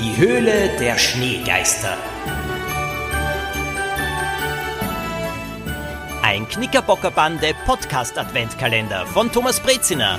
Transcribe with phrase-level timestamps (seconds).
[0.00, 1.96] Die Höhle der Schneegeister.
[6.20, 10.18] Ein Knickerbockerbande Podcast Adventkalender von Thomas Breziner.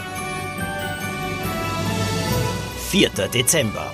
[2.87, 3.09] 4.
[3.33, 3.91] Dezember.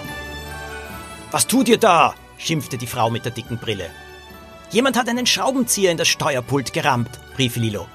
[1.32, 2.14] Was tut ihr da?
[2.38, 3.90] schimpfte die Frau mit der dicken Brille.
[4.70, 7.88] Jemand hat einen Schraubenzieher in das Steuerpult gerammt, rief Lilo.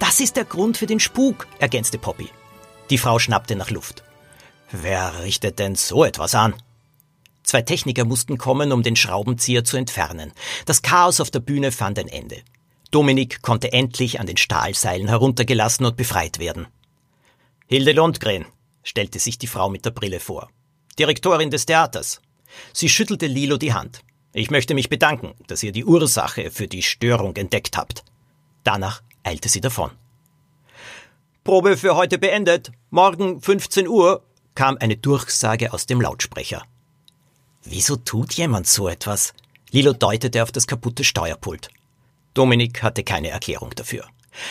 [0.00, 2.30] Das ist der Grund für den Spuk, ergänzte Poppy.
[2.90, 4.02] Die Frau schnappte nach Luft.
[4.72, 6.54] Wer richtet denn so etwas an?
[7.42, 10.32] Zwei Techniker mussten kommen, um den Schraubenzieher zu entfernen.
[10.66, 12.42] Das Chaos auf der Bühne fand ein Ende.
[12.90, 16.66] Dominik konnte endlich an den Stahlseilen heruntergelassen und befreit werden.
[17.66, 18.44] Hilde Lundgren,
[18.82, 20.50] stellte sich die Frau mit der Brille vor.
[20.98, 22.20] Direktorin des Theaters.
[22.72, 24.02] Sie schüttelte Lilo die Hand.
[24.34, 28.04] Ich möchte mich bedanken, dass ihr die Ursache für die Störung entdeckt habt.
[28.64, 29.90] Danach eilte sie davon.
[31.44, 32.72] Probe für heute beendet.
[32.90, 34.22] Morgen 15 Uhr
[34.54, 36.62] kam eine Durchsage aus dem Lautsprecher.
[37.64, 39.34] Wieso tut jemand so etwas?
[39.70, 41.70] Lilo deutete auf das kaputte Steuerpult.
[42.34, 44.06] Dominik hatte keine Erklärung dafür.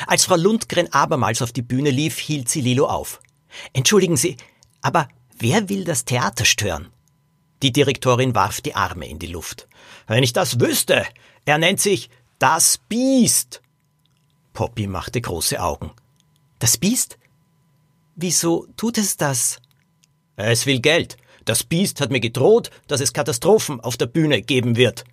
[0.08, 3.20] Als Frau Lundgren abermals auf die Bühne lief, hielt sie Lilo auf.
[3.74, 4.38] Entschuldigen Sie,
[4.82, 6.90] aber wer will das Theater stören?
[7.62, 9.68] Die Direktorin warf die Arme in die Luft.
[10.08, 11.06] Wenn ich das wüsste!
[11.46, 12.10] Er nennt sich
[12.40, 13.62] das Biest!
[14.54, 15.92] Poppy machte große Augen.
[16.60, 17.18] Das Biest?
[18.16, 19.60] Wieso tut es das?
[20.44, 21.18] Es will Geld.
[21.46, 25.06] Das Biest hat mir gedroht, dass es Katastrophen auf der Bühne geben wird.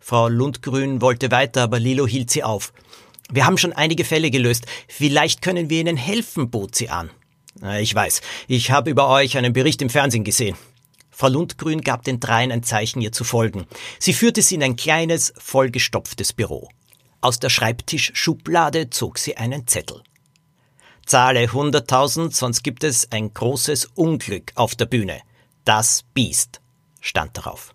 [0.00, 2.72] Frau Lundgrün wollte weiter, aber Lilo hielt sie auf.
[3.30, 4.66] Wir haben schon einige Fälle gelöst.
[4.88, 7.10] Vielleicht können wir Ihnen helfen, bot sie an.
[7.80, 10.56] Ich weiß, ich habe über euch einen Bericht im Fernsehen gesehen.
[11.10, 13.66] Frau Lundgrün gab den dreien ein Zeichen, ihr zu folgen.
[13.98, 16.68] Sie führte sie in ein kleines, vollgestopftes Büro.
[17.20, 20.02] Aus der Schreibtischschublade zog sie einen Zettel.
[21.06, 25.20] Zahle hunderttausend, sonst gibt es ein großes Unglück auf der Bühne.
[25.64, 26.60] Das Biest,
[27.00, 27.74] stand darauf.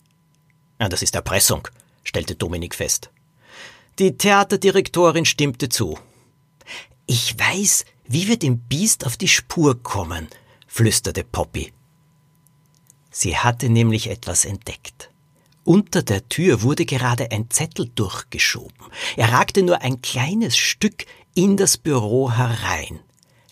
[0.80, 1.68] Ja, das ist Erpressung,
[2.04, 3.10] stellte Dominik fest.
[4.00, 5.98] Die Theaterdirektorin stimmte zu.
[7.06, 10.28] Ich weiß, wie wir dem Biest auf die Spur kommen,
[10.68, 11.74] flüsterte Poppy.
[13.10, 15.10] Sie hatte nämlich etwas entdeckt.
[15.64, 18.86] Unter der Tür wurde gerade ein Zettel durchgeschoben.
[19.16, 23.00] Er ragte nur ein kleines Stück in das Büro herein.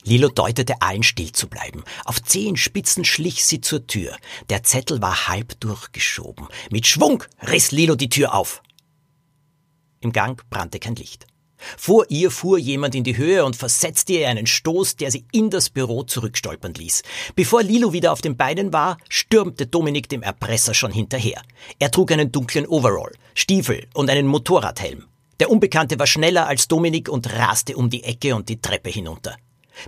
[0.06, 1.84] Lilo deutete allen still zu bleiben.
[2.06, 4.16] Auf Zehenspitzen schlich sie zur Tür.
[4.50, 6.48] Der Zettel war halb durchgeschoben.
[6.70, 8.62] Mit Schwung riss Lilo die Tür auf.
[10.02, 11.26] Im Gang brannte kein Licht.
[11.78, 15.50] Vor ihr fuhr jemand in die Höhe und versetzte ihr einen Stoß, der sie in
[15.50, 17.02] das Büro zurückstolpern ließ.
[17.36, 21.42] Bevor Lilo wieder auf den Beinen war, stürmte Dominik dem Erpresser schon hinterher.
[21.80, 25.06] Er trug einen dunklen Overall, Stiefel und einen Motorradhelm.
[25.40, 29.36] Der Unbekannte war schneller als Dominik und raste um die Ecke und die Treppe hinunter.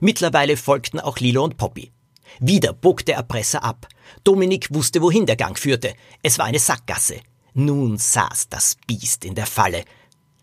[0.02, 1.92] Mittlerweile folgten auch Lilo und Poppy.
[2.40, 3.88] Wieder bog der Erpresser ab.
[4.24, 5.94] Dominik wusste, wohin der Gang führte.
[6.24, 7.22] Es war eine Sackgasse.
[7.54, 9.84] Nun saß das Biest in der Falle.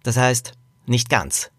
[0.02, 0.52] Das heißt,
[0.86, 1.50] nicht ganz.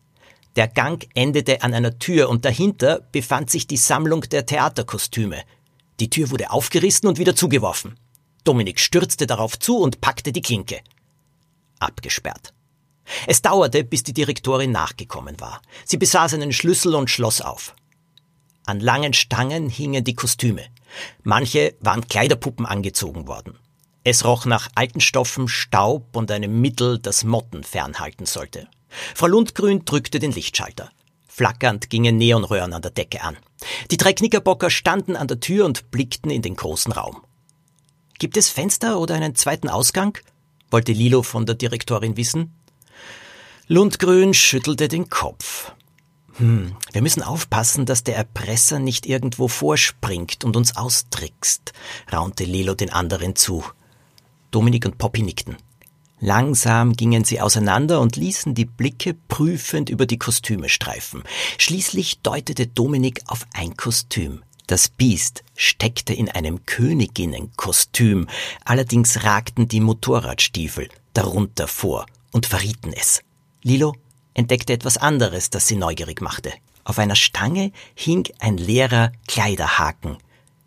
[0.55, 5.43] Der Gang endete an einer Tür und dahinter befand sich die Sammlung der Theaterkostüme.
[5.99, 7.97] Die Tür wurde aufgerissen und wieder zugeworfen.
[8.43, 10.81] Dominik stürzte darauf zu und packte die Klinke.
[11.79, 12.54] Abgesperrt.
[13.27, 15.61] Es dauerte, bis die Direktorin nachgekommen war.
[15.85, 17.75] Sie besaß einen Schlüssel und schloss auf.
[18.65, 20.63] An langen Stangen hingen die Kostüme.
[21.23, 23.59] Manche waren Kleiderpuppen angezogen worden.
[24.03, 28.67] Es roch nach alten Stoffen, Staub und einem Mittel, das Motten fernhalten sollte.
[29.13, 30.91] Frau Lundgrün drückte den Lichtschalter.
[31.27, 33.35] Flackernd gingen Neonröhren an der Decke an.
[33.91, 37.23] Die drei Knickerbocker standen an der Tür und blickten in den großen Raum.
[38.19, 40.17] Gibt es Fenster oder einen zweiten Ausgang?
[40.71, 42.54] wollte Lilo von der Direktorin wissen.
[43.67, 45.71] Lundgrün schüttelte den Kopf.
[46.33, 51.73] Hm, wir müssen aufpassen, dass der Erpresser nicht irgendwo vorspringt und uns austrickst,
[52.13, 53.63] raunte Lilo den anderen zu.
[54.51, 55.57] Dominik und Poppy nickten.
[56.19, 61.23] Langsam gingen sie auseinander und ließen die Blicke prüfend über die Kostüme streifen.
[61.57, 64.43] Schließlich deutete Dominik auf ein Kostüm.
[64.67, 68.27] Das Biest steckte in einem Königinnenkostüm,
[68.63, 73.23] allerdings ragten die Motorradstiefel darunter vor und verrieten es.
[73.65, 73.95] Lilo
[74.35, 76.53] entdeckte etwas anderes, das sie neugierig machte.
[76.83, 80.17] Auf einer Stange hing ein leerer Kleiderhaken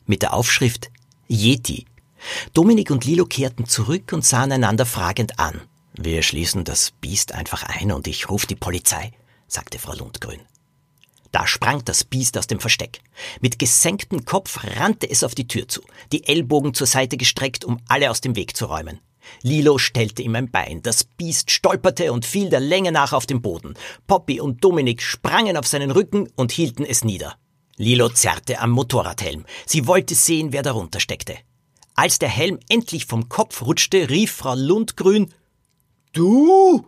[0.06, 0.90] mit der Aufschrift
[1.28, 1.86] Yeti
[2.54, 5.60] Dominik und Lilo kehrten zurück und sahen einander fragend an.
[5.92, 9.12] Wir schließen das Biest einfach ein und ich rufe die Polizei,
[9.46, 10.40] sagte Frau Lundgrün.
[11.30, 13.00] Da sprang das Biest aus dem Versteck.
[13.40, 17.78] Mit gesenktem Kopf rannte es auf die Tür zu, die Ellbogen zur Seite gestreckt, um
[17.86, 18.98] alle aus dem Weg zu räumen.
[19.42, 20.82] Lilo stellte ihm ein Bein.
[20.82, 23.74] Das Biest stolperte und fiel der Länge nach auf den Boden.
[24.06, 27.36] Poppy und Dominik sprangen auf seinen Rücken und hielten es nieder.
[27.76, 29.44] Lilo zerrte am Motorradhelm.
[29.66, 31.36] Sie wollte sehen, wer darunter steckte.
[31.94, 35.32] Als der Helm endlich vom Kopf rutschte, rief Frau Lundgrün
[36.12, 36.86] Du?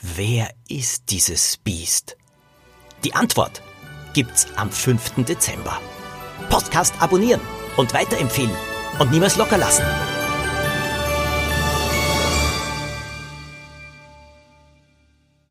[0.00, 2.16] Wer ist dieses Biest?
[3.04, 3.62] Die Antwort
[4.14, 5.24] gibt's am 5.
[5.24, 5.80] Dezember.
[6.48, 7.40] Podcast abonnieren
[7.76, 8.50] und weiterempfehlen
[8.98, 9.84] und niemals locker lassen.